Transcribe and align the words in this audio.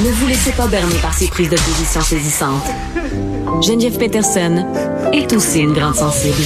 Ne 0.00 0.10
vous 0.10 0.28
laissez 0.28 0.52
pas 0.52 0.68
berner 0.68 0.94
par 1.02 1.12
ces 1.12 1.26
prises 1.26 1.50
de 1.50 1.56
position 1.56 2.00
saisissantes. 2.00 2.70
Geneviève 3.60 3.98
Peterson 3.98 4.64
est 5.12 5.32
aussi 5.32 5.58
une 5.58 5.72
grande 5.72 5.96
sensible. 5.96 6.36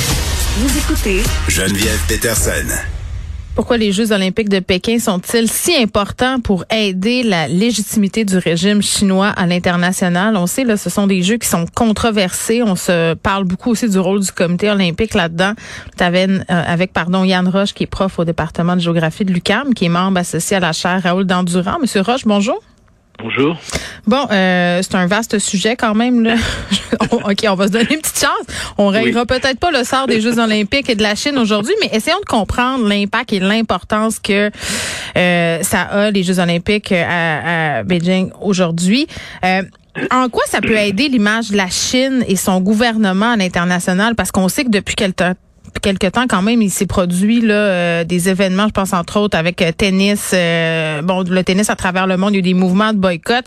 Vous 0.56 0.78
écoutez 0.78 1.22
Geneviève 1.48 2.00
Peterson. 2.08 2.74
Pourquoi 3.54 3.76
les 3.76 3.92
Jeux 3.92 4.10
olympiques 4.12 4.48
de 4.48 4.60
Pékin 4.60 4.98
sont-ils 4.98 5.50
si 5.50 5.76
importants 5.76 6.40
pour 6.40 6.64
aider 6.70 7.22
la 7.22 7.46
légitimité 7.46 8.24
du 8.24 8.38
régime 8.38 8.80
chinois 8.80 9.28
à 9.28 9.46
l'international? 9.46 10.38
On 10.38 10.46
sait, 10.46 10.64
là, 10.64 10.78
ce 10.78 10.88
sont 10.88 11.06
des 11.06 11.22
Jeux 11.22 11.36
qui 11.36 11.46
sont 11.46 11.66
controversés. 11.74 12.62
On 12.62 12.74
se 12.74 13.12
parle 13.12 13.44
beaucoup 13.44 13.72
aussi 13.72 13.86
du 13.86 13.98
rôle 13.98 14.20
du 14.20 14.32
comité 14.32 14.70
olympique 14.70 15.12
là-dedans. 15.12 15.52
Euh, 16.00 16.38
avec 16.48 16.94
pardon, 16.94 17.22
Yann 17.22 17.46
Roche, 17.46 17.74
qui 17.74 17.82
est 17.82 17.86
prof 17.86 18.18
au 18.18 18.24
département 18.24 18.76
de 18.76 18.80
géographie 18.80 19.26
de 19.26 19.32
l'UCAM, 19.34 19.74
qui 19.74 19.84
est 19.84 19.90
membre 19.90 20.20
associé 20.20 20.56
à 20.56 20.60
la 20.60 20.72
chaire 20.72 21.02
Raoul 21.02 21.26
Dandurand. 21.26 21.78
Monsieur 21.82 22.00
Roche, 22.00 22.24
bonjour. 22.24 22.62
Bonjour. 23.22 23.56
Bon, 24.06 24.26
euh, 24.32 24.80
c'est 24.82 24.96
un 24.96 25.06
vaste 25.06 25.38
sujet 25.38 25.76
quand 25.76 25.94
même. 25.94 26.24
Là. 26.24 26.34
OK, 27.12 27.46
on 27.48 27.54
va 27.54 27.68
se 27.68 27.72
donner 27.72 27.94
une 27.94 28.00
petite 28.00 28.18
chance. 28.18 28.56
On 28.78 28.88
règlera 28.88 29.26
peut-être 29.26 29.60
pas 29.60 29.70
le 29.70 29.84
sort 29.84 30.08
des 30.08 30.20
Jeux 30.20 30.40
olympiques 30.40 30.90
et 30.90 30.96
de 30.96 31.02
la 31.02 31.14
Chine 31.14 31.38
aujourd'hui, 31.38 31.74
mais 31.80 31.90
essayons 31.92 32.18
de 32.18 32.24
comprendre 32.24 32.88
l'impact 32.88 33.32
et 33.32 33.38
l'importance 33.38 34.18
que 34.18 34.50
euh, 35.16 35.62
ça 35.62 35.82
a, 35.82 36.10
les 36.10 36.24
Jeux 36.24 36.40
olympiques 36.40 36.90
à, 36.90 37.78
à 37.78 37.82
Beijing 37.84 38.32
aujourd'hui. 38.40 39.06
Euh, 39.44 39.62
en 40.10 40.28
quoi 40.28 40.42
ça 40.48 40.60
peut 40.60 40.76
aider 40.76 41.08
l'image 41.08 41.50
de 41.50 41.56
la 41.56 41.68
Chine 41.68 42.24
et 42.26 42.34
son 42.34 42.60
gouvernement 42.60 43.32
à 43.32 43.36
l'international? 43.36 44.16
Parce 44.16 44.32
qu'on 44.32 44.48
sait 44.48 44.64
que 44.64 44.70
depuis 44.70 44.96
quelque 44.96 45.16
temps, 45.16 45.34
quelque 45.82 46.06
temps 46.06 46.26
quand 46.28 46.42
même, 46.42 46.62
il 46.62 46.70
s'est 46.70 46.86
produit 46.86 47.40
là 47.40 47.54
euh, 47.54 48.04
des 48.04 48.28
événements, 48.28 48.68
je 48.68 48.72
pense 48.72 48.92
entre 48.92 49.18
autres 49.18 49.36
avec 49.36 49.60
euh, 49.62 49.72
tennis, 49.72 50.30
euh, 50.32 51.02
bon 51.02 51.22
le 51.22 51.42
tennis 51.42 51.70
à 51.70 51.76
travers 51.76 52.06
le 52.06 52.16
monde, 52.16 52.32
il 52.32 52.36
y 52.36 52.38
a 52.38 52.42
des 52.42 52.54
mouvements 52.54 52.92
de 52.92 52.98
boycott, 52.98 53.44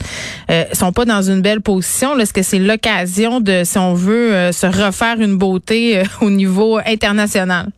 euh, 0.52 0.66
sont 0.74 0.91
pas 0.91 1.05
dans 1.05 1.22
une 1.22 1.41
belle 1.41 1.62
position. 1.62 2.18
Est-ce 2.20 2.34
que 2.34 2.41
c'est 2.41 2.60
l'occasion 2.60 3.40
de, 3.40 3.63
si 3.63 3.77
on 3.77 3.93
veut, 3.93 4.52
se 4.52 4.66
refaire 4.66 5.20
une 5.20 5.38
beauté 5.38 6.04
au 6.21 6.30
niveau 6.30 6.80
international? 6.86 7.70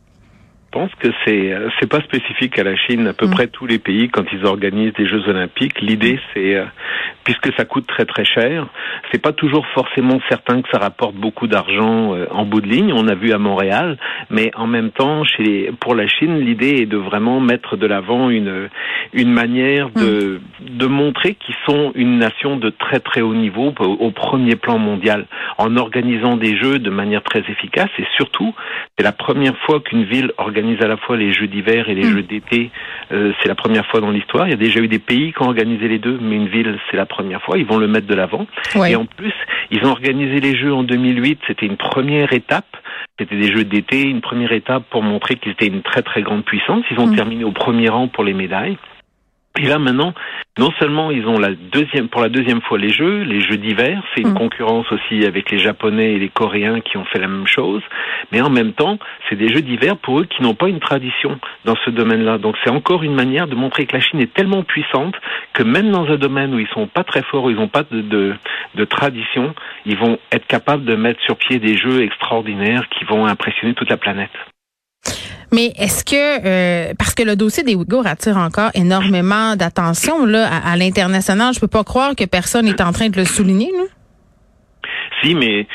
Je 0.70 0.78
pense 0.78 0.90
que 0.96 1.08
c'est 1.24 1.54
c'est 1.80 1.88
pas 1.88 2.00
spécifique 2.00 2.58
à 2.58 2.64
la 2.64 2.76
Chine. 2.76 3.06
À 3.06 3.14
peu 3.14 3.26
mm. 3.26 3.30
près 3.30 3.46
tous 3.46 3.66
les 3.66 3.78
pays, 3.78 4.10
quand 4.10 4.24
ils 4.32 4.44
organisent 4.44 4.92
des 4.94 5.06
Jeux 5.06 5.26
Olympiques, 5.26 5.80
l'idée 5.80 6.20
c'est 6.34 6.62
puisque 7.24 7.54
ça 7.58 7.64
coûte 7.64 7.86
très 7.86 8.04
très 8.04 8.24
cher. 8.24 8.66
C'est 9.10 9.20
pas 9.20 9.32
toujours 9.32 9.66
forcément 9.74 10.18
certain 10.30 10.62
que 10.62 10.68
ça 10.70 10.78
rapporte 10.78 11.14
beaucoup 11.14 11.46
d'argent 11.46 12.14
euh, 12.14 12.26
en 12.30 12.44
bout 12.46 12.60
de 12.60 12.66
ligne. 12.66 12.92
On 12.92 13.06
a 13.06 13.14
vu 13.14 13.32
à 13.32 13.38
Montréal, 13.38 13.98
mais 14.30 14.50
en 14.56 14.66
même 14.66 14.90
temps, 14.90 15.24
chez 15.24 15.70
pour 15.80 15.94
la 15.94 16.06
Chine, 16.06 16.38
l'idée 16.38 16.80
est 16.80 16.86
de 16.86 16.96
vraiment 16.96 17.40
mettre 17.40 17.76
de 17.76 17.86
l'avant 17.86 18.30
une 18.30 18.68
une 19.12 19.30
manière 19.30 19.90
de 19.90 20.40
mm. 20.60 20.76
de 20.78 20.86
montrer 20.86 21.34
qu'ils 21.34 21.54
sont 21.66 21.92
une 21.94 22.18
nation 22.18 22.56
de 22.56 22.70
très 22.70 23.00
très 23.00 23.20
haut 23.20 23.34
niveau 23.34 23.74
au, 23.78 24.10
premier 24.10 24.56
plan 24.56 24.78
mondial 24.78 25.26
en 25.58 25.76
organisant 25.76 26.36
des 26.36 26.56
jeux 26.56 26.78
de 26.78 26.88
manière 26.88 27.22
très 27.22 27.40
efficace 27.40 27.90
et 27.98 28.04
surtout 28.16 28.54
c'est 28.96 29.04
la 29.04 29.12
première 29.12 29.56
fois 29.58 29.80
qu'une 29.80 30.04
ville 30.04 30.32
organise 30.38 30.80
à 30.80 30.86
la 30.86 30.96
fois 30.96 31.16
les 31.16 31.32
jeux 31.32 31.48
d'hiver 31.48 31.88
et 31.88 31.94
les 31.94 32.04
mm. 32.04 32.12
jeux 32.12 32.22
d'été. 32.22 32.70
Euh, 33.12 33.32
c'est 33.42 33.48
la 33.48 33.56
première 33.56 33.84
fois 33.86 34.00
dans 34.00 34.10
l'histoire. 34.10 34.46
Il 34.46 34.50
y 34.50 34.54
a 34.54 34.56
déjà 34.56 34.80
eu 34.80 34.88
des 34.88 35.00
pays 35.00 35.32
qui 35.32 35.42
ont 35.42 35.46
organisé 35.46 35.88
les 35.88 35.98
deux, 35.98 36.18
mais 36.20 36.36
une 36.36 36.48
ville 36.48 36.78
c'est 36.90 36.96
la 36.96 37.06
première 37.06 37.42
fois, 37.42 37.58
ils 37.58 37.66
vont 37.66 37.78
le 37.78 37.88
mettre 37.88 38.06
de 38.06 38.14
l'avant. 38.14 38.46
Et 38.86 38.94
en 38.94 39.04
plus, 39.04 39.34
ils 39.70 39.84
ont 39.84 39.90
organisé 39.90 40.40
les 40.40 40.56
Jeux 40.56 40.72
en 40.72 40.84
2008, 40.84 41.40
c'était 41.46 41.66
une 41.66 41.76
première 41.76 42.32
étape. 42.32 42.76
C'était 43.18 43.36
des 43.36 43.52
Jeux 43.52 43.64
d'été, 43.64 44.02
une 44.02 44.20
première 44.20 44.52
étape 44.52 44.84
pour 44.90 45.02
montrer 45.02 45.36
qu'ils 45.36 45.52
étaient 45.52 45.66
une 45.66 45.82
très 45.82 46.02
très 46.02 46.22
grande 46.22 46.44
puissance. 46.44 46.84
Ils 46.92 47.00
ont 47.00 47.08
mm. 47.08 47.16
terminé 47.16 47.44
au 47.44 47.52
premier 47.52 47.88
rang 47.88 48.06
pour 48.06 48.22
les 48.22 48.34
médailles. 48.34 48.78
Et 49.58 49.66
là 49.66 49.80
maintenant, 49.80 50.14
non 50.56 50.70
seulement 50.78 51.10
ils 51.10 51.26
ont 51.26 51.38
la 51.38 51.50
deuxième 51.50 52.08
pour 52.08 52.20
la 52.20 52.28
deuxième 52.28 52.60
fois 52.62 52.78
les 52.78 52.90
jeux, 52.90 53.22
les 53.22 53.40
jeux 53.40 53.56
d'hiver, 53.56 54.00
c'est 54.14 54.22
une 54.22 54.30
mm. 54.30 54.38
concurrence 54.38 54.86
aussi 54.92 55.24
avec 55.24 55.50
les 55.50 55.58
Japonais 55.58 56.12
et 56.12 56.18
les 56.18 56.28
Coréens 56.28 56.80
qui 56.80 56.96
ont 56.96 57.04
fait 57.04 57.18
la 57.18 57.26
même 57.26 57.46
chose, 57.48 57.82
mais 58.30 58.40
en 58.40 58.50
même 58.50 58.72
temps, 58.72 58.98
c'est 59.28 59.34
des 59.34 59.48
jeux 59.48 59.62
d'hiver 59.62 59.96
pour 59.96 60.20
eux 60.20 60.26
qui 60.26 60.42
n'ont 60.42 60.54
pas 60.54 60.68
une 60.68 60.78
tradition 60.78 61.40
dans 61.64 61.74
ce 61.84 61.90
domaine-là. 61.90 62.38
Donc 62.38 62.56
c'est 62.62 62.70
encore 62.70 63.02
une 63.02 63.14
manière 63.14 63.48
de 63.48 63.56
montrer 63.56 63.86
que 63.86 63.96
la 63.96 64.00
Chine 64.00 64.20
est 64.20 64.32
tellement 64.32 64.62
puissante 64.62 65.16
que 65.54 65.64
même 65.64 65.90
dans 65.90 66.06
un 66.06 66.16
domaine 66.16 66.54
où 66.54 66.60
ils 66.60 66.68
sont 66.68 66.86
pas 66.86 67.02
très 67.02 67.22
forts, 67.22 67.44
où 67.44 67.50
ils 67.50 67.56
n'ont 67.56 67.66
pas 67.66 67.82
de, 67.90 68.00
de, 68.00 68.34
de 68.76 68.84
tradition, 68.84 69.54
ils 69.86 69.96
vont 69.96 70.18
être 70.30 70.46
capables 70.46 70.84
de 70.84 70.94
mettre 70.94 71.20
sur 71.22 71.36
pied 71.36 71.58
des 71.58 71.76
jeux 71.76 72.02
extraordinaires 72.02 72.88
qui 72.90 73.04
vont 73.04 73.26
impressionner 73.26 73.74
toute 73.74 73.90
la 73.90 73.96
planète. 73.96 74.30
Mais 75.52 75.72
est-ce 75.76 76.04
que 76.04 76.14
euh, 76.44 76.92
parce 76.98 77.14
que 77.14 77.22
le 77.22 77.36
dossier 77.36 77.62
des 77.62 77.74
Ouïghours 77.74 78.06
attire 78.06 78.36
encore 78.36 78.70
énormément 78.74 79.56
d'attention 79.56 80.26
là 80.26 80.48
à, 80.64 80.76
l'international, 80.76 81.54
je 81.54 81.60
peux 81.60 81.68
pas 81.68 81.84
croire 81.84 82.14
que 82.14 82.24
personne 82.24 82.66
est 82.68 82.80
en 82.80 82.92
train 82.92 83.08
de 83.08 83.16
le 83.16 83.24
souligner. 83.24 83.70
Là? 83.72 83.84
Si, 85.22 85.34
mais 85.34 85.66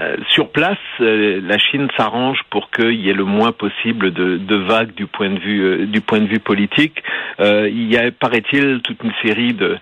euh, 0.00 0.16
sur 0.28 0.50
place, 0.50 0.78
euh, 1.00 1.40
la 1.44 1.58
Chine 1.58 1.88
s'arrange 1.96 2.40
pour 2.48 2.70
qu'il 2.70 2.94
y 2.94 3.10
ait 3.10 3.14
le 3.14 3.24
moins 3.24 3.52
possible 3.52 4.12
de, 4.12 4.56
vagues 4.56 4.94
du 4.94 5.06
point 5.06 5.28
de 5.28 5.38
vue 5.38 5.62
euh, 5.62 6.38
politique. 6.42 7.02
il 7.38 7.92
y 7.92 7.98
a, 7.98 8.10
paraît-il, 8.10 8.80
toute 8.82 9.02
une 9.02 9.12
série 9.22 9.52
de, 9.52 9.78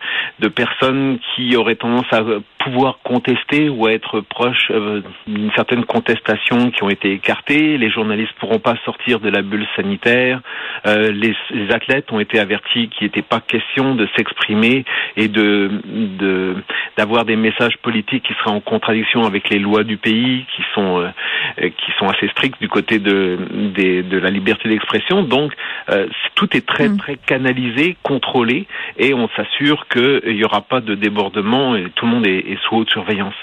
personnes 0.48 1.18
qui 1.34 1.54
auraient 1.56 1.76
tendance 1.76 2.06
à 2.10 2.22
pouvoir 2.64 2.98
contester 3.04 3.68
ou 3.68 3.86
à 3.86 3.92
être 3.92 4.20
proches 4.20 4.72
d'une 5.26 5.52
certaine 5.52 5.84
contestation 5.84 6.70
qui 6.70 6.82
ont 6.82 6.90
été 6.90 7.12
écartées. 7.12 7.78
Les 7.78 7.90
journalistes 7.90 8.32
pourront 8.40 8.58
pas 8.58 8.74
sortir 8.84 9.20
de 9.20 9.28
la 9.28 9.42
bulle 9.42 9.66
sanitaire. 9.76 10.40
Les, 10.84 11.34
athlètes 11.70 12.10
ont 12.12 12.18
été 12.18 12.38
avertis 12.38 12.88
qu'il 12.88 13.06
n'était 13.06 13.22
pas 13.22 13.40
question 13.40 13.94
de 13.94 14.08
s'exprimer 14.16 14.84
et 15.16 15.28
d'avoir 16.96 17.24
des 17.24 17.36
messages 17.36 17.76
politiques 17.78 18.24
qui 18.24 18.34
seraient 18.34 18.50
en 18.50 18.60
contradiction 18.60 19.24
avec 19.24 19.50
les 19.50 19.58
lois 19.58 19.84
du 19.84 19.96
pays 19.96 20.07
qui 20.12 20.62
sont 20.74 21.00
euh, 21.00 21.10
qui 21.56 21.92
sont 21.98 22.08
assez 22.08 22.28
stricts 22.28 22.60
du 22.60 22.68
côté 22.68 22.98
de 22.98 23.38
de 24.02 24.18
la 24.18 24.30
liberté 24.30 24.68
d'expression. 24.68 25.22
Donc 25.22 25.52
euh, 25.90 26.06
tout 26.34 26.56
est 26.56 26.66
très 26.66 26.88
mm. 26.88 26.98
très 26.98 27.16
canalisé, 27.16 27.96
contrôlé, 28.02 28.66
et 28.98 29.14
on 29.14 29.28
s'assure 29.36 29.86
qu'il 29.88 30.34
n'y 30.34 30.44
aura 30.44 30.62
pas 30.62 30.80
de 30.80 30.94
débordement 30.94 31.76
et 31.76 31.86
tout 31.94 32.06
le 32.06 32.12
monde 32.12 32.26
est, 32.26 32.58
sous 32.64 32.76
haute 32.76 32.90
surveillance. 32.90 33.34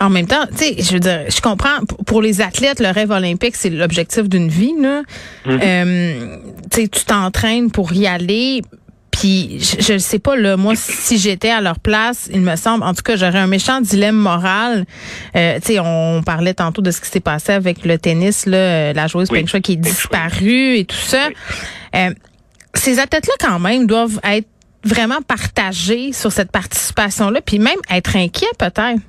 En 0.00 0.10
même 0.10 0.26
temps, 0.26 0.46
tu 0.48 0.58
sais, 0.58 0.76
je 0.78 0.92
veux 0.92 1.00
dire, 1.00 1.24
je 1.28 1.40
comprends. 1.40 1.80
Pour 2.06 2.22
les 2.22 2.40
athlètes, 2.40 2.78
le 2.78 2.92
rêve 2.92 3.10
olympique, 3.10 3.56
c'est 3.56 3.70
l'objectif 3.70 4.28
d'une 4.28 4.48
vie. 4.48 4.74
Là. 4.80 5.02
Mm-hmm. 5.44 5.60
Euh, 5.64 6.36
tu 6.70 7.04
t'entraînes 7.04 7.72
pour 7.72 7.92
y 7.92 8.06
aller. 8.06 8.62
Puis 9.18 9.58
je 9.80 9.94
ne 9.94 9.98
sais 9.98 10.20
pas 10.20 10.36
là, 10.36 10.56
moi 10.56 10.74
si 10.76 11.18
j'étais 11.18 11.50
à 11.50 11.60
leur 11.60 11.80
place, 11.80 12.30
il 12.32 12.40
me 12.40 12.54
semble, 12.54 12.84
en 12.84 12.94
tout 12.94 13.02
cas, 13.02 13.16
j'aurais 13.16 13.40
un 13.40 13.48
méchant 13.48 13.80
dilemme 13.80 14.14
moral. 14.14 14.84
Euh, 15.34 15.58
tu 15.60 15.74
sais, 15.74 15.80
on 15.80 16.22
parlait 16.22 16.54
tantôt 16.54 16.82
de 16.82 16.92
ce 16.92 17.00
qui 17.00 17.08
s'est 17.08 17.18
passé 17.18 17.52
avec 17.52 17.84
le 17.84 17.98
tennis, 17.98 18.46
là, 18.46 18.56
euh, 18.56 18.92
la 18.92 19.08
joueuse 19.08 19.28
oui. 19.32 19.44
qui 19.44 19.72
est 19.72 19.76
disparue 19.76 20.76
et 20.76 20.84
tout 20.84 20.96
ça. 20.96 21.28
Euh, 21.96 22.10
ces 22.74 23.00
athlètes-là, 23.00 23.34
quand 23.40 23.58
même, 23.58 23.88
doivent 23.88 24.20
être 24.22 24.46
vraiment 24.84 25.20
partagés 25.26 26.12
sur 26.12 26.30
cette 26.30 26.52
participation-là, 26.52 27.40
puis 27.40 27.58
même 27.58 27.78
être 27.90 28.14
inquiets 28.14 28.46
peut-être. 28.56 29.00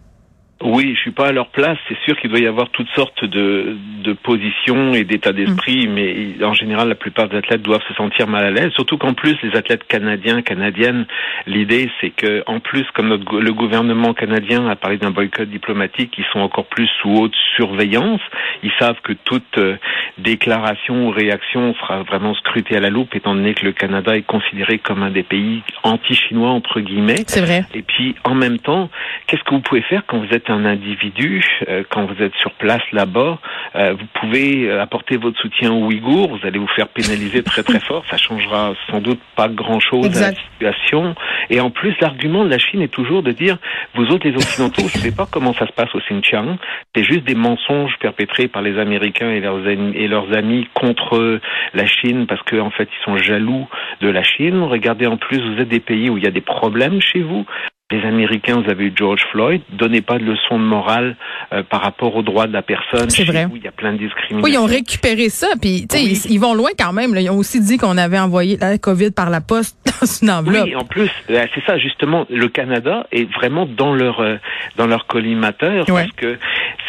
Oui, 0.61 0.93
je 0.95 0.99
suis 0.99 1.11
pas 1.11 1.27
à 1.27 1.31
leur 1.31 1.47
place. 1.47 1.77
C'est 1.87 1.97
sûr 2.03 2.19
qu'il 2.19 2.29
doit 2.29 2.39
y 2.39 2.47
avoir 2.47 2.69
toutes 2.69 2.89
sortes 2.89 3.23
de, 3.23 3.77
de 4.03 4.13
positions 4.13 4.93
et 4.93 5.05
d'états 5.05 5.31
d'esprit, 5.31 5.87
mm. 5.87 5.93
mais 5.93 6.43
en 6.43 6.53
général, 6.53 6.89
la 6.89 6.95
plupart 6.95 7.29
des 7.29 7.37
athlètes 7.37 7.61
doivent 7.61 7.83
se 7.87 7.93
sentir 7.93 8.27
mal 8.27 8.43
à 8.43 8.51
l'aise. 8.51 8.71
Surtout 8.73 8.97
qu'en 8.97 9.13
plus, 9.13 9.37
les 9.41 9.55
athlètes 9.57 9.85
canadiens, 9.85 10.41
canadiennes, 10.41 11.05
l'idée, 11.47 11.89
c'est 12.01 12.09
que 12.09 12.43
en 12.45 12.59
plus, 12.59 12.85
comme 12.93 13.07
notre, 13.07 13.39
le 13.39 13.53
gouvernement 13.53 14.13
canadien 14.13 14.67
a 14.67 14.75
parlé 14.75 14.97
d'un 14.97 15.11
boycott 15.11 15.49
diplomatique, 15.49 16.13
ils 16.17 16.25
sont 16.33 16.39
encore 16.39 16.65
plus 16.65 16.89
sous 17.01 17.09
haute 17.09 17.35
surveillance. 17.55 18.21
Ils 18.61 18.73
savent 18.79 18.99
que 19.01 19.13
toute 19.13 19.57
euh, 19.57 19.77
déclaration 20.17 21.07
ou 21.07 21.11
réaction 21.11 21.73
sera 21.75 22.03
vraiment 22.03 22.33
scrutée 22.35 22.75
à 22.75 22.81
la 22.81 22.89
loupe, 22.89 23.15
étant 23.15 23.33
donné 23.33 23.53
que 23.53 23.65
le 23.65 23.71
Canada 23.71 24.15
est 24.15 24.23
considéré 24.23 24.77
comme 24.79 25.03
un 25.03 25.11
des 25.11 25.23
pays 25.23 25.61
anti-chinois 25.83 26.49
entre 26.49 26.81
guillemets. 26.81 27.23
C'est 27.27 27.41
vrai. 27.41 27.63
Et 27.73 27.81
puis, 27.81 28.15
en 28.25 28.35
même 28.35 28.59
temps, 28.59 28.89
qu'est-ce 29.27 29.43
que 29.43 29.51
vous 29.51 29.61
pouvez 29.61 29.81
faire 29.83 30.03
quand 30.05 30.17
vous 30.17 30.33
êtes 30.33 30.48
un 30.49 30.65
individu, 30.65 31.43
euh, 31.67 31.83
quand 31.89 32.05
vous 32.05 32.21
êtes 32.21 32.35
sur 32.35 32.51
place 32.53 32.81
là-bas, 32.91 33.39
euh, 33.75 33.93
vous 33.93 34.05
pouvez 34.19 34.69
euh, 34.69 34.81
apporter 34.81 35.17
votre 35.17 35.39
soutien 35.39 35.71
aux 35.71 35.85
Ouïghours, 35.85 36.29
vous 36.29 36.47
allez 36.47 36.59
vous 36.59 36.67
faire 36.67 36.87
pénaliser 36.87 37.43
très 37.43 37.63
très 37.63 37.79
fort, 37.79 38.03
ça 38.09 38.17
changera 38.17 38.73
sans 38.89 39.01
doute 39.01 39.19
pas 39.35 39.47
grand-chose 39.47 40.15
à 40.17 40.31
la 40.31 40.35
situation. 40.35 41.15
Et 41.49 41.59
en 41.59 41.69
plus, 41.69 41.95
l'argument 42.01 42.43
de 42.43 42.49
la 42.49 42.57
Chine 42.57 42.81
est 42.81 42.93
toujours 42.93 43.23
de 43.23 43.31
dire, 43.31 43.57
vous 43.95 44.05
autres 44.05 44.27
les 44.27 44.35
Occidentaux, 44.35 44.83
vous 44.83 44.89
savez 44.89 45.11
pas 45.11 45.27
comment 45.29 45.53
ça 45.53 45.67
se 45.67 45.71
passe 45.71 45.93
au 45.95 45.99
Xinjiang, 45.99 46.57
c'est 46.95 47.03
juste 47.03 47.23
des 47.23 47.35
mensonges 47.35 47.95
perpétrés 47.99 48.47
par 48.47 48.61
les 48.61 48.79
Américains 48.79 49.29
et 49.29 49.39
leurs, 49.39 49.67
amis, 49.67 49.93
et 49.95 50.07
leurs 50.07 50.35
amis 50.35 50.67
contre 50.73 51.39
la 51.73 51.85
Chine 51.85 52.27
parce 52.27 52.41
qu'en 52.43 52.67
en 52.67 52.71
fait 52.71 52.89
ils 52.91 53.03
sont 53.05 53.17
jaloux 53.17 53.67
de 54.01 54.09
la 54.09 54.23
Chine. 54.23 54.63
Regardez 54.63 55.07
en 55.07 55.17
plus, 55.17 55.39
vous 55.39 55.61
êtes 55.61 55.69
des 55.69 55.79
pays 55.79 56.09
où 56.09 56.17
il 56.17 56.23
y 56.23 56.27
a 56.27 56.31
des 56.31 56.41
problèmes 56.41 57.01
chez 57.01 57.21
vous. 57.21 57.45
Les 57.91 58.05
Américains, 58.05 58.61
vous 58.61 58.69
avez 58.69 58.85
eu 58.85 58.93
George 58.95 59.21
Floyd, 59.31 59.61
donnez 59.73 60.01
pas 60.01 60.19
de 60.19 60.23
leçons 60.23 60.59
de 60.59 60.63
morale 60.63 61.15
euh, 61.51 61.63
par 61.63 61.81
rapport 61.81 62.15
aux 62.15 62.21
droits 62.21 62.45
de 62.45 62.53
la 62.53 62.61
personne. 62.61 63.09
C'est 63.09 63.23
vrai. 63.23 63.47
Il 63.55 63.63
y 63.63 63.67
a 63.67 63.71
plein 63.71 63.93
de 63.93 63.97
discriminations. 63.97 64.43
Oui, 64.43 64.51
ils 64.51 64.57
ont 64.59 64.65
récupéré 64.65 65.29
ça, 65.29 65.47
puis 65.59 65.87
tu 65.89 65.97
sais, 65.97 66.03
ils, 66.03 66.31
ils, 66.33 66.39
vont 66.39 66.53
loin 66.53 66.69
quand 66.77 66.93
même. 66.93 67.15
Là. 67.15 67.21
Ils 67.21 67.31
ont 67.31 67.37
aussi 67.37 67.59
dit 67.59 67.77
qu'on 67.77 67.97
avait 67.97 68.19
envoyé 68.19 68.57
la 68.57 68.77
COVID 68.77 69.09
par 69.09 69.31
la 69.31 69.41
poste 69.41 69.75
dans 70.01 70.05
une 70.05 70.29
enveloppe. 70.29 70.65
Oui, 70.65 70.75
en 70.75 70.85
plus, 70.85 71.09
euh, 71.31 71.45
c'est 71.55 71.65
ça 71.65 71.79
justement. 71.79 72.27
Le 72.29 72.47
Canada 72.47 73.07
est 73.11 73.31
vraiment 73.33 73.65
dans 73.65 73.95
leur 73.95 74.19
euh, 74.19 74.35
dans 74.77 74.85
leur 74.85 75.07
collimateur 75.07 75.89
Ouais. 75.89 76.03
parce 76.03 76.11
que 76.11 76.37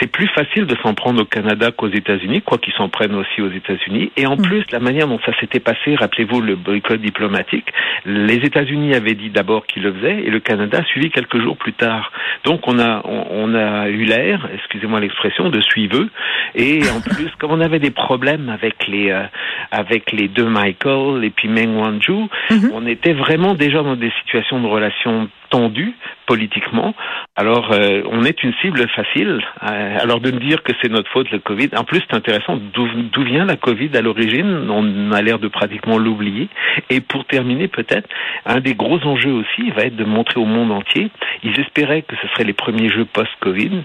c'est 0.00 0.10
plus 0.10 0.28
facile 0.28 0.66
de 0.66 0.74
s'en 0.82 0.94
prendre 0.94 1.20
au 1.22 1.24
Canada 1.24 1.70
qu'aux 1.70 1.88
États-Unis, 1.88 2.40
quoi 2.42 2.58
qu'ils 2.58 2.72
s'en 2.74 2.88
prennent 2.88 3.14
aussi 3.14 3.42
aux 3.42 3.50
États-Unis. 3.50 4.10
Et 4.16 4.26
en 4.26 4.36
Mm. 4.36 4.42
plus, 4.42 4.64
la 4.72 4.80
manière 4.80 5.06
dont 5.06 5.20
ça 5.26 5.32
s'était 5.38 5.60
passé, 5.60 5.94
rappelez-vous 5.94 6.40
le 6.40 6.56
boycott 6.56 7.00
diplomatique, 7.00 7.66
les 8.06 8.36
États-Unis 8.36 8.94
avaient 8.94 9.14
dit 9.14 9.28
d'abord 9.30 9.66
qu'ils 9.66 9.82
le 9.82 9.92
faisaient 9.92 10.22
et 10.24 10.30
le 10.30 10.40
Canada 10.40 10.78
a 10.78 10.84
suivi 10.84 11.10
quelques 11.10 11.38
jours 11.40 11.56
plus 11.56 11.74
tard. 11.74 12.10
Donc 12.44 12.66
on 12.66 12.78
a 12.78 13.02
on, 13.04 13.26
on 13.30 13.54
a 13.54 13.88
eu 13.88 14.04
l'air, 14.04 14.48
excusez-moi 14.54 15.00
l'expression, 15.00 15.50
de 15.50 15.60
suiveux. 15.60 16.08
Et 16.54 16.80
en 16.90 17.00
plus, 17.14 17.30
comme 17.38 17.52
on 17.52 17.60
avait 17.60 17.78
des 17.78 17.90
problèmes 17.90 18.48
avec 18.48 18.86
les 18.88 19.10
euh, 19.10 19.24
avec 19.70 20.12
les 20.12 20.28
deux 20.28 20.48
Michael 20.48 21.24
et 21.24 21.30
puis 21.30 21.48
Meng 21.48 21.76
Wanzhou, 21.76 22.28
Mhm. 22.50 22.70
on 22.74 22.86
était 22.86 23.12
vraiment 23.12 23.54
déjà 23.54 23.82
dans 23.82 23.96
des 23.96 24.10
situations 24.22 24.60
de 24.60 24.66
relations 24.66 25.28
tendues 25.50 25.94
politiquement. 26.26 26.94
Alors, 27.36 27.72
euh, 27.72 28.02
on 28.10 28.24
est 28.24 28.42
une 28.42 28.54
cible 28.62 28.88
facile. 28.88 29.40
Euh, 29.62 29.98
alors 30.00 30.20
de 30.20 30.30
me 30.30 30.38
dire 30.38 30.62
que 30.62 30.72
c'est 30.80 30.90
notre 30.90 31.10
faute 31.10 31.30
le 31.30 31.40
Covid. 31.40 31.70
En 31.76 31.84
plus, 31.84 32.00
c'est 32.08 32.16
intéressant. 32.16 32.58
D'où 32.72 33.22
vient 33.24 33.44
la 33.44 33.56
Covid 33.56 33.90
à 33.94 34.00
l'origine? 34.00 34.70
On 34.70 35.12
a 35.12 35.20
l'air 35.22 35.38
de 35.38 35.48
pratiquement 35.48 35.98
l'oublier. 35.98 36.48
Et 36.88 37.00
pour 37.00 37.24
terminer, 37.26 37.68
peut-être 37.68 38.08
un 38.46 38.60
des 38.60 38.74
gros 38.74 39.00
enjeux 39.04 39.32
aussi 39.32 39.70
va 39.72 39.82
être 39.82 39.96
de 39.96 40.04
montrer 40.04 40.40
au 40.40 40.46
monde 40.46 40.72
entier. 40.72 41.10
Ils 41.42 41.58
espéraient 41.60 42.02
que 42.02 42.16
ce 42.22 42.28
seraient 42.28 42.44
les 42.44 42.52
premiers 42.52 42.88
jeux 42.88 43.04
post-Covid. 43.04 43.82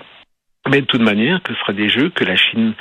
Mais 0.70 0.82
de 0.82 0.86
toute 0.88 1.02
manière, 1.02 1.44
que 1.44 1.54
ce 1.54 1.60
sera 1.60 1.74
des 1.74 1.90
jeux 1.90 2.10
que 2.10 2.24
la 2.24 2.36
Chine 2.36 2.74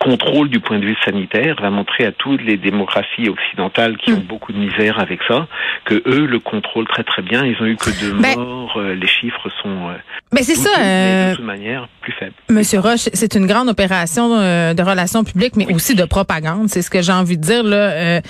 contrôle 0.00 0.48
du 0.48 0.60
point 0.60 0.78
de 0.78 0.86
vue 0.86 0.96
sanitaire, 1.04 1.56
va 1.60 1.68
montrer 1.70 2.06
à 2.06 2.12
toutes 2.12 2.42
les 2.42 2.56
démocraties 2.56 3.28
occidentales 3.28 3.96
qui 3.98 4.10
Mm. 4.12 4.14
ont 4.16 4.24
beaucoup 4.26 4.52
de 4.52 4.58
misère 4.58 4.98
avec 4.98 5.20
ça, 5.28 5.46
que 5.84 5.94
eux 6.06 6.24
le 6.26 6.38
contrôlent 6.40 6.88
très 6.88 7.04
très 7.04 7.22
bien. 7.22 7.44
Ils 7.44 7.56
ont 7.60 7.66
eu 7.66 7.76
que 7.76 7.90
deux 8.00 8.14
Ben- 8.14 8.36
morts, 8.38 8.74
euh, 8.78 8.94
les 8.94 9.06
chiffres 9.06 9.48
sont 9.62 9.90
euh, 9.90 9.94
Mais 10.32 10.42
c'est 10.42 10.54
ça, 10.54 10.70
mais 10.78 10.84
euh, 10.86 11.30
de 11.32 11.36
toute 11.36 11.44
manière 11.44 11.86
plus 12.00 12.12
faibles. 12.12 12.32
Monsieur 12.48 12.80
Roche, 12.80 13.08
c'est 13.12 13.34
une 13.34 13.46
grande 13.46 13.68
opération 13.68 14.34
euh, 14.40 14.72
de 14.74 14.82
relations 14.82 15.22
publiques, 15.22 15.54
mais 15.56 15.72
aussi 15.74 15.94
de 15.94 16.04
propagande. 16.04 16.68
C'est 16.70 16.82
ce 16.82 16.88
que 16.90 17.02
j'ai 17.02 17.12
envie 17.12 17.36
de 17.36 17.42
dire 17.42 17.62
là. 17.62 18.20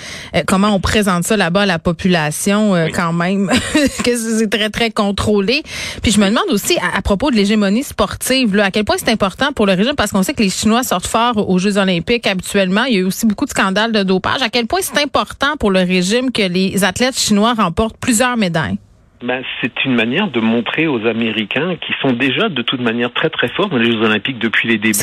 comment 0.47 0.75
on 0.75 0.79
présente 0.81 1.23
ça 1.23 1.37
là-bas 1.37 1.61
à 1.61 1.65
la 1.65 1.79
population, 1.79 2.73
Oui. 2.73 2.91
quand 2.91 3.13
même, 3.13 3.49
que 4.03 4.15
c'est 4.17 4.49
très 4.49 4.69
très 4.69 4.91
contrôlé. 4.91 5.63
Puis 6.03 6.11
je 6.11 6.19
me 6.19 6.27
demande 6.27 6.49
aussi 6.49 6.77
à, 6.79 6.97
à 6.97 7.01
propos 7.01 7.31
de 7.31 7.35
l'hégémonie 7.37 7.83
sportive, 7.83 8.55
là, 8.55 8.65
à 8.65 8.71
quel 8.71 8.83
point 8.83 8.97
c'est 8.97 9.09
important 9.11 9.53
pour 9.53 9.65
le 9.65 9.73
régime, 9.73 9.93
parce 9.95 10.11
qu'on 10.11 10.23
sait 10.23 10.33
que 10.33 10.43
les 10.43 10.49
Chinois 10.49 10.83
sortent 10.83 11.07
fort 11.07 11.47
Jeux 11.61 11.77
Olympiques 11.77 12.27
habituellement. 12.27 12.83
Il 12.85 12.93
y 12.93 12.97
a 12.97 12.99
eu 12.99 13.03
aussi 13.03 13.25
beaucoup 13.25 13.45
de 13.45 13.51
scandales 13.51 13.91
de 13.91 14.03
dopage. 14.03 14.41
À 14.41 14.49
quel 14.49 14.67
point 14.67 14.81
c'est 14.81 15.01
important 15.01 15.55
pour 15.57 15.71
le 15.71 15.79
régime 15.79 16.31
que 16.31 16.41
les 16.41 16.83
athlètes 16.83 17.17
chinois 17.17 17.53
remportent 17.53 17.97
plusieurs 17.97 18.35
médailles? 18.35 18.77
Ben, 19.23 19.43
c'est 19.61 19.85
une 19.85 19.93
manière 19.93 20.27
de 20.29 20.39
montrer 20.39 20.87
aux 20.87 21.05
Américains 21.05 21.75
qui 21.75 21.93
sont 22.01 22.13
déjà 22.13 22.49
de 22.49 22.61
toute 22.61 22.81
manière 22.81 23.11
très 23.13 23.29
très 23.29 23.47
forts 23.49 23.69
dans 23.69 23.77
les 23.77 23.91
Jeux 23.91 24.01
Olympiques 24.01 24.39
depuis 24.39 24.67
les 24.67 24.77
débuts 24.77 24.93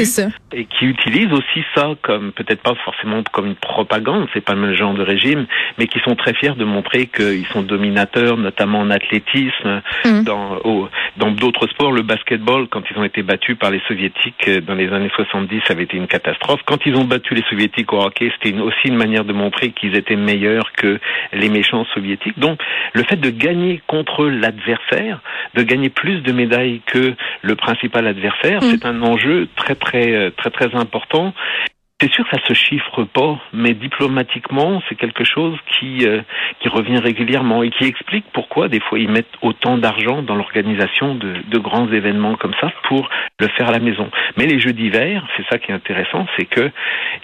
et 0.52 0.64
qui 0.64 0.86
utilisent 0.86 1.32
aussi 1.32 1.64
ça 1.74 1.90
comme 2.02 2.32
peut-être 2.32 2.62
pas 2.62 2.74
forcément 2.84 3.22
comme 3.32 3.46
une 3.46 3.54
propagande, 3.54 4.26
c'est 4.34 4.40
pas 4.44 4.54
le 4.54 4.60
même 4.60 4.74
genre 4.74 4.94
de 4.94 5.02
régime, 5.02 5.46
mais 5.78 5.86
qui 5.86 6.00
sont 6.00 6.16
très 6.16 6.34
fiers 6.34 6.54
de 6.56 6.64
montrer 6.64 7.06
qu'ils 7.06 7.46
sont 7.52 7.62
dominateurs, 7.62 8.36
notamment 8.36 8.80
en 8.80 8.90
athlétisme, 8.90 9.82
Mhm. 10.04 10.24
dans 10.24 10.58
dans 11.16 11.30
d'autres 11.30 11.66
sports, 11.68 11.92
le 11.92 12.02
basketball 12.02 12.66
quand 12.68 12.82
ils 12.90 12.98
ont 12.98 13.04
été 13.04 13.22
battus 13.22 13.56
par 13.58 13.70
les 13.70 13.80
soviétiques 13.88 14.48
euh, 14.48 14.60
dans 14.60 14.74
les 14.74 14.88
années 14.92 15.10
70, 15.14 15.60
ça 15.66 15.74
avait 15.74 15.84
été 15.84 15.96
une 15.96 16.06
catastrophe. 16.06 16.60
Quand 16.64 16.78
ils 16.86 16.94
ont 16.96 17.04
battu 17.04 17.34
les 17.34 17.42
soviétiques 17.50 17.92
au 17.92 18.00
hockey, 18.02 18.32
c'était 18.40 18.58
aussi 18.58 18.88
une 18.88 18.96
manière 18.96 19.24
de 19.24 19.32
montrer 19.32 19.70
qu'ils 19.70 19.94
étaient 19.96 20.16
meilleurs 20.16 20.72
que 20.72 20.98
les 21.32 21.48
méchants 21.48 21.84
soviétiques. 21.94 22.38
Donc 22.38 22.60
le 22.94 23.02
fait 23.04 23.16
de 23.16 23.30
gagner 23.30 23.80
contre 23.86 24.07
l'adversaire, 24.24 25.20
de 25.54 25.62
gagner 25.62 25.90
plus 25.90 26.20
de 26.22 26.32
médailles 26.32 26.80
que 26.86 27.14
le 27.42 27.54
principal 27.56 28.06
adversaire, 28.06 28.58
Mm. 28.62 28.70
c'est 28.70 28.86
un 28.86 29.02
enjeu 29.02 29.48
très 29.56 29.74
très 29.74 30.12
euh, 30.14 30.30
très 30.30 30.50
très 30.50 30.74
important. 30.74 31.32
C'est 32.00 32.12
sûr 32.12 32.24
que 32.28 32.36
ça 32.36 32.46
se 32.46 32.54
chiffre 32.54 33.02
pas, 33.02 33.40
mais 33.52 33.74
diplomatiquement, 33.74 34.80
c'est 34.88 34.94
quelque 34.94 35.24
chose 35.24 35.56
qui 35.66 36.06
euh, 36.06 36.20
qui 36.60 36.68
revient 36.68 36.98
régulièrement 36.98 37.64
et 37.64 37.70
qui 37.70 37.84
explique 37.86 38.24
pourquoi 38.32 38.68
des 38.68 38.78
fois 38.78 39.00
ils 39.00 39.10
mettent 39.10 39.34
autant 39.42 39.78
d'argent 39.78 40.22
dans 40.22 40.36
l'organisation 40.36 41.16
de, 41.16 41.34
de 41.48 41.58
grands 41.58 41.90
événements 41.90 42.36
comme 42.36 42.54
ça 42.60 42.72
pour 42.84 43.10
le 43.40 43.48
faire 43.48 43.68
à 43.68 43.72
la 43.72 43.80
maison. 43.80 44.08
Mais 44.36 44.46
les 44.46 44.60
jeux 44.60 44.72
d'hiver, 44.72 45.26
c'est 45.36 45.44
ça 45.50 45.58
qui 45.58 45.72
est 45.72 45.74
intéressant, 45.74 46.26
c'est 46.36 46.44
que 46.46 46.70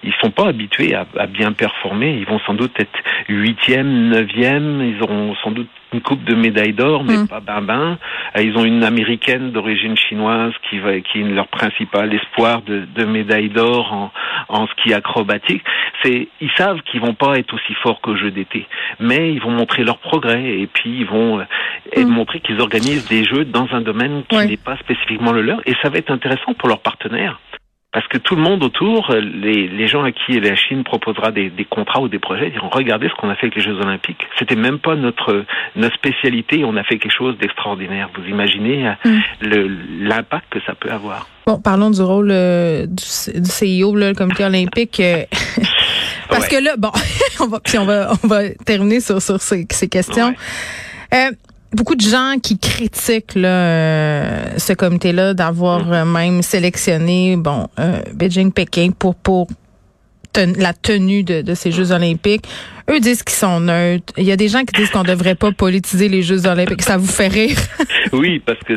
ils 0.02 0.14
sont 0.20 0.32
pas 0.32 0.48
habitués 0.48 0.92
à, 0.94 1.06
à 1.18 1.26
bien 1.26 1.52
performer. 1.52 2.16
Ils 2.18 2.26
vont 2.26 2.40
sans 2.40 2.54
doute 2.54 2.74
être 2.80 2.98
huitième, 3.28 4.08
neuvième, 4.08 4.82
ils 4.82 5.00
auront 5.02 5.36
sans 5.36 5.52
doute 5.52 5.70
une 5.94 6.00
coupe 6.02 6.24
de 6.24 6.34
médaille 6.34 6.72
d'or, 6.72 7.04
mais 7.04 7.16
Mm. 7.16 7.28
pas 7.28 7.40
ben. 7.40 7.98
Euh, 8.36 8.42
Ils 8.42 8.56
ont 8.58 8.64
une 8.64 8.82
américaine 8.84 9.52
d'origine 9.52 9.96
chinoise 9.96 10.52
qui 10.68 10.78
va, 10.80 11.00
qui 11.00 11.20
est 11.20 11.24
leur 11.24 11.48
principal 11.48 12.12
espoir 12.12 12.62
de, 12.62 12.86
de 12.94 13.04
médaille 13.04 13.48
d'or 13.48 13.92
en, 13.92 14.12
en 14.48 14.66
ski 14.68 14.92
acrobatique. 14.92 15.62
C'est, 16.02 16.28
ils 16.40 16.50
savent 16.58 16.80
qu'ils 16.82 17.00
vont 17.00 17.14
pas 17.14 17.38
être 17.38 17.54
aussi 17.54 17.74
forts 17.82 18.00
qu'au 18.00 18.16
jeu 18.16 18.30
d'été, 18.30 18.66
mais 19.00 19.32
ils 19.32 19.40
vont 19.40 19.50
montrer 19.52 19.84
leur 19.84 19.98
progrès 19.98 20.44
et 20.60 20.66
puis 20.66 20.90
ils 21.00 21.06
vont 21.06 21.38
euh, 21.40 21.44
et 21.92 22.04
Mm. 22.04 22.08
montrer 22.08 22.40
qu'ils 22.40 22.60
organisent 22.60 23.08
des 23.08 23.24
jeux 23.24 23.44
dans 23.44 23.68
un 23.72 23.80
domaine 23.80 24.24
qui 24.28 24.36
Ouais. 24.36 24.46
n'est 24.46 24.56
pas 24.56 24.76
spécifiquement 24.78 25.32
le 25.32 25.42
leur 25.42 25.60
et 25.66 25.74
ça 25.82 25.88
va 25.90 25.98
être 25.98 26.10
intéressant 26.10 26.54
pour 26.54 26.68
leurs 26.68 26.80
partenaires. 26.82 27.38
Parce 27.94 28.06
que 28.08 28.18
tout 28.18 28.34
le 28.36 28.42
monde 28.42 28.62
autour, 28.64 29.10
euh, 29.10 29.20
les, 29.20 29.68
les 29.68 29.86
gens 29.88 30.02
à 30.02 30.10
qui 30.12 30.38
la 30.40 30.56
Chine 30.56 30.84
proposera 30.84 31.30
des, 31.30 31.48
des 31.48 31.64
contrats 31.64 32.00
ou 32.02 32.08
des 32.08 32.18
projets, 32.18 32.50
diront 32.50 32.68
regardez 32.68 33.08
ce 33.08 33.14
qu'on 33.14 33.30
a 33.30 33.36
fait 33.36 33.46
avec 33.46 33.54
les 33.56 33.62
Jeux 33.62 33.78
Olympiques. 33.80 34.26
C'était 34.38 34.56
même 34.56 34.78
pas 34.80 34.96
notre 34.96 35.44
notre 35.76 35.94
spécialité. 35.94 36.64
On 36.64 36.76
a 36.76 36.82
fait 36.84 36.98
quelque 36.98 37.16
chose 37.16 37.38
d'extraordinaire. 37.38 38.10
Vous 38.16 38.28
imaginez 38.28 38.88
euh, 38.88 38.92
Mm. 39.04 40.08
l'impact 40.08 40.46
que 40.50 40.58
ça 40.66 40.74
peut 40.74 40.90
avoir. 40.90 41.28
Bon, 41.46 41.60
parlons 41.60 41.90
du 41.90 42.02
rôle 42.02 42.30
euh, 42.32 42.86
du, 42.86 43.40
du 43.40 43.48
CIO, 43.50 43.94
là, 43.94 44.08
le 44.08 44.14
comité 44.14 44.44
olympique. 44.44 44.98
euh, 45.00 45.22
parce 46.28 46.48
Ouais. 46.48 46.58
que 46.58 46.64
là, 46.64 46.74
bon, 46.76 46.90
on 47.40 47.46
va, 47.46 47.60
puis 47.60 47.78
on 47.78 47.84
va, 47.84 48.12
on 48.24 48.26
va 48.26 48.50
terminer 48.66 49.00
sur, 49.00 49.22
sur 49.22 49.40
ces, 49.40 49.66
ces 49.70 49.88
questions. 49.88 50.34
Euh, 51.14 51.30
beaucoup 51.74 51.94
de 51.94 52.00
gens 52.00 52.36
qui 52.42 52.58
critiquent 52.58 53.34
là, 53.34 53.48
euh, 53.48 54.44
ce 54.58 54.72
comité-là 54.72 55.34
d'avoir 55.34 55.90
euh, 55.92 56.04
même 56.04 56.42
sélectionné 56.42 57.36
bon 57.36 57.68
euh, 57.78 58.00
Beijing-Pékin 58.14 58.90
pour 58.98 59.14
pour 59.14 59.46
ten- 60.32 60.56
la 60.58 60.72
tenue 60.72 61.22
de, 61.22 61.42
de 61.42 61.54
ces 61.54 61.72
Jeux 61.72 61.92
olympiques. 61.92 62.46
Eux 62.90 63.00
disent 63.00 63.22
qu'ils 63.22 63.34
sont 63.36 63.60
neutres. 63.60 64.12
Il 64.18 64.24
y 64.24 64.32
a 64.32 64.36
des 64.36 64.48
gens 64.48 64.60
qui 64.64 64.72
disent 64.78 64.90
qu'on 64.90 65.02
devrait 65.04 65.34
pas 65.34 65.52
politiser 65.52 66.08
les 66.08 66.22
Jeux 66.22 66.46
olympiques. 66.46 66.82
Ça 66.82 66.96
vous 66.98 67.06
fait 67.06 67.28
rire? 67.28 67.56
Oui, 68.12 68.38
parce 68.44 68.60
que 68.60 68.74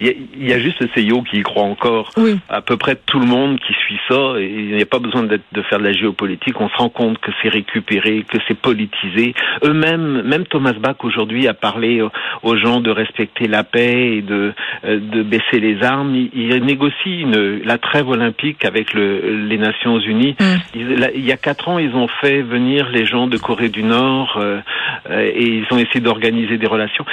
il 0.00 0.06
y, 0.06 0.10
a- 0.10 0.14
il 0.40 0.48
y 0.48 0.52
a 0.54 0.58
juste 0.60 0.80
le 0.80 0.88
CIO 0.94 1.20
qui 1.22 1.38
y 1.38 1.42
croit 1.42 1.64
encore. 1.64 2.10
Oui. 2.16 2.38
À 2.48 2.62
peu 2.62 2.76
près 2.78 2.96
tout 3.04 3.18
le 3.18 3.26
monde 3.26 3.58
qui 3.60 3.74
suit 3.74 3.98
ça, 4.08 4.34
il 4.38 4.74
n'y 4.76 4.80
a 4.82 4.86
pas 4.86 4.98
besoin 5.00 5.24
de 5.24 5.38
faire 5.68 5.78
de 5.78 5.84
la 5.84 5.92
géopolitique. 5.92 6.58
On 6.58 6.70
se 6.70 6.76
rend 6.76 6.88
compte 6.88 7.18
que 7.18 7.30
c'est 7.42 7.48
récupéré, 7.50 8.24
que 8.26 8.38
c'est 8.46 8.56
politisé. 8.56 9.34
Eux-mêmes, 9.64 10.22
même 10.22 10.46
Thomas 10.46 10.72
Bach 10.72 10.96
aujourd'hui 11.02 11.48
a 11.48 11.54
parlé 11.54 12.00
aux- 12.00 12.10
aux 12.44 12.56
gens 12.56 12.80
de 12.80 12.90
respecter 12.90 13.46
la 13.46 13.62
paix 13.64 14.16
et 14.18 14.22
de, 14.22 14.54
euh, 14.84 15.00
de 15.00 15.22
baisser 15.22 15.60
les 15.60 15.82
armes. 15.82 16.14
Il, 16.14 16.30
il 16.34 16.64
négocie 16.64 17.20
une, 17.20 17.60
la 17.64 17.76
trêve 17.76 18.08
olympique 18.08 18.64
avec 18.64 18.94
le, 18.94 19.44
les 19.48 19.58
Nations 19.58 19.98
Unies. 19.98 20.36
Il, 20.74 20.94
là, 20.94 21.08
il 21.14 21.26
y 21.26 21.32
a 21.32 21.36
quatre 21.36 21.68
ans, 21.68 21.78
ils 21.78 21.94
ont 21.94 22.08
fait 22.22 22.40
venir 22.42 22.88
les 22.90 23.04
gens 23.04 23.26
de 23.26 23.36
Corée 23.48 23.70
du 23.70 23.82
Nord 23.82 24.36
euh, 24.36 24.60
euh, 25.08 25.32
et 25.34 25.46
ils 25.46 25.66
ont 25.70 25.78
essayé 25.78 26.00
d'organiser 26.00 26.58
des 26.58 26.66
relations. 26.66 27.06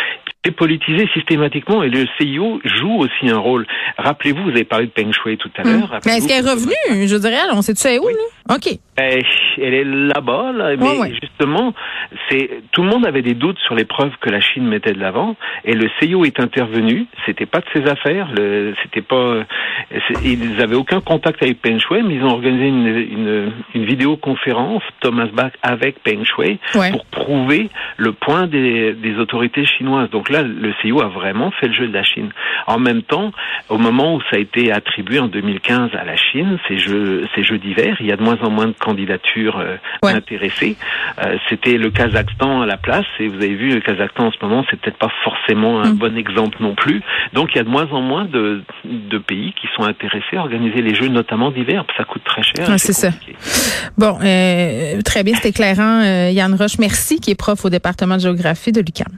C'est 0.44 0.52
politisé 0.52 1.08
systématiquement 1.14 1.82
et 1.82 1.90
le 1.90 2.06
CIO 2.18 2.60
joue 2.66 2.98
aussi 2.98 3.30
un 3.30 3.38
rôle. 3.38 3.66
Rappelez-vous, 3.98 4.44
vous 4.44 4.50
avez 4.50 4.66
parlé 4.66 4.88
de 4.88 4.92
Peng 4.92 5.14
Shui 5.14 5.38
tout 5.38 5.50
à 5.58 5.64
l'heure. 5.64 5.94
Mm. 5.94 6.00
Mais 6.06 6.18
est-ce 6.18 6.28
qu'elle 6.28 6.46
est 6.46 6.50
revenue? 6.50 7.08
Je 7.08 7.16
dirais, 7.16 7.38
on 7.54 7.62
sait-tu 7.62 7.88
où, 8.00 8.10
là? 8.10 8.14
OK. 8.54 8.68
Eh, 8.98 9.22
Elle 9.58 9.74
est 9.74 9.84
là-bas, 9.84 10.52
là, 10.54 10.76
mais 10.78 11.00
ouais. 11.00 11.14
justement, 11.22 11.74
c'est 12.30 12.62
tout 12.72 12.84
le 12.84 12.90
monde 12.90 13.06
avait 13.06 13.22
des 13.24 13.34
doutes 13.34 13.58
sur 13.60 13.74
les 13.76 13.86
preuves 13.86 14.12
que 14.22 14.30
la 14.30 14.40
Chine 14.40 14.66
mettait 14.68 14.94
de 14.94 15.00
l'avant, 15.00 15.36
et 15.66 15.74
le 15.74 15.90
CIO 16.00 16.24
est 16.26 16.40
intervenu. 16.40 17.08
C'était 17.26 17.46
pas 17.48 17.60
de 17.60 17.66
ses 17.74 17.90
affaires, 17.90 18.30
c'était 18.84 19.02
pas, 19.02 19.40
ils 20.24 20.62
avaient 20.62 20.76
aucun 20.76 21.02
contact 21.02 21.42
avec 21.44 21.62
Peng 21.62 21.80
Shui, 21.80 22.04
mais 22.04 22.16
ils 22.16 22.24
ont 22.24 22.30
organisé 22.32 22.68
une, 22.68 22.88
une, 22.88 23.52
une 23.74 23.86
vidéoconférence, 23.86 24.84
Thomas 25.02 25.28
Bach 25.34 25.52
avec 25.62 26.02
Peng 26.04 26.24
Shui, 26.24 26.60
Ouais. 26.76 26.92
pour 26.92 27.06
prouver 27.06 27.70
le 27.98 28.12
point 28.14 28.48
des, 28.48 28.94
des 28.94 29.18
autorités 29.18 29.66
chinoises. 29.66 30.10
Donc 30.12 30.30
là, 30.30 30.44
le 30.44 30.74
CIO 30.82 31.02
a 31.02 31.08
vraiment 31.08 31.52
fait 31.52 31.68
le 31.68 31.74
jeu 31.74 31.88
de 31.88 31.94
la 31.94 32.04
Chine. 32.04 32.30
En 32.68 32.78
même 32.80 33.02
temps, 33.02 33.32
au 33.70 33.78
moment 33.78 34.16
où 34.16 34.22
ça 34.30 34.38
a 34.38 34.40
été 34.40 34.72
attribué 34.72 35.20
en 35.20 35.28
2015 35.28 35.92
à 35.96 36.04
la 36.06 36.16
Chine, 36.16 36.58
ces 36.68 36.78
jeux, 36.78 37.24
ces 37.36 37.44
jeux 37.44 37.58
d'hiver, 37.58 37.98
il 38.00 38.06
y 38.08 38.12
a 38.12 38.16
de 38.18 38.24
moins 38.24 38.35
moins 38.36 38.48
en 38.48 38.52
moins 38.52 38.68
de 38.68 38.74
candidatures 38.74 39.64
intéressées. 40.04 40.76
C'était 41.50 41.78
le 41.78 41.90
Kazakhstan 41.90 42.62
à 42.62 42.66
la 42.66 42.78
place, 42.78 43.06
et 43.20 43.28
vous 43.28 43.38
avez 43.38 43.56
vu 43.56 43.74
le 43.74 43.80
Kazakhstan 43.80 44.28
en 44.28 44.32
ce 44.32 44.38
moment, 44.42 44.66
c'est 44.70 44.80
peut-être 44.80 44.98
pas 44.98 45.12
forcément 45.24 45.82
un 45.82 45.92
mm. 45.92 45.98
bon 45.98 46.18
exemple 46.18 46.58
non 46.60 46.76
plus. 46.76 47.02
Donc 47.34 47.50
il 47.54 47.58
y 47.58 47.62
a 47.62 47.64
de 47.64 47.70
moins 47.70 47.88
en 47.92 48.02
moins 48.02 48.26
de, 48.26 48.62
de 48.86 49.18
pays 49.18 49.54
qui 49.60 49.68
sont 49.76 49.84
intéressés 49.84 50.38
à 50.38 50.40
organiser 50.40 50.82
les 50.82 50.96
Jeux, 50.96 51.08
notamment 51.08 51.52
d'hiver. 51.52 51.86
Ça 51.98 52.04
coûte 52.04 52.24
très 52.24 52.44
cher. 52.44 52.68
c'est 52.78 52.94
ça. 52.94 53.10
Bon, 53.98 54.18
très 54.18 55.24
bien, 55.24 55.36
c'est 55.42 55.50
éclairant. 55.50 56.02
Yann 56.30 56.54
Roche, 56.56 56.80
merci, 56.80 57.20
qui 57.20 57.32
est 57.32 57.36
prof 57.36 57.64
au 57.66 57.70
département 57.70 58.16
de 58.16 58.22
géographie 58.22 58.72
de 58.72 58.82
l'UQAM. 58.82 59.18